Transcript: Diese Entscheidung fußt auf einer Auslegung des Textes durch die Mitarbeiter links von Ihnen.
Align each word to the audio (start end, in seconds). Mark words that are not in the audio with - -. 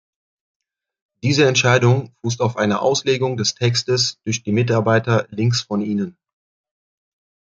Diese 1.21 1.47
Entscheidung 1.47 2.11
fußt 2.23 2.41
auf 2.41 2.57
einer 2.57 2.81
Auslegung 2.81 3.37
des 3.37 3.53
Textes 3.53 4.17
durch 4.25 4.41
die 4.41 4.51
Mitarbeiter 4.51 5.27
links 5.29 5.61
von 5.61 5.79
Ihnen. 5.81 6.17